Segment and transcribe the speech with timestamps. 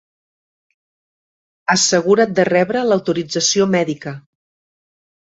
[1.73, 4.15] Assegura't de rebre l'autorització mèdica!